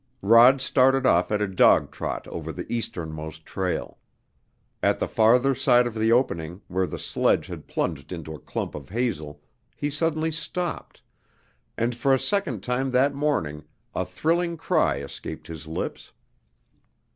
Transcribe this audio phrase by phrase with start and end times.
[0.23, 3.99] Rod started off at a dog trot over the easternmost trail.
[4.81, 8.73] At the farther side of the opening, where the sledge had plunged into a clump
[8.73, 9.43] of hazel,
[9.75, 11.03] he suddenly stopped,
[11.77, 16.11] and for a second time that morning a thrilling cry escaped his lips.